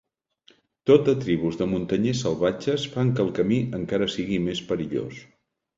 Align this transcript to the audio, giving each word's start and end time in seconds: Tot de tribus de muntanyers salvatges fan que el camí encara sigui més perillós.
Tot 0.89 1.03
de 1.09 1.13
tribus 1.25 1.59
de 1.61 1.67
muntanyers 1.75 2.23
salvatges 2.27 2.89
fan 2.95 3.15
que 3.19 3.27
el 3.27 3.33
camí 3.43 3.61
encara 3.83 4.13
sigui 4.17 4.45
més 4.49 4.69
perillós. 4.73 5.25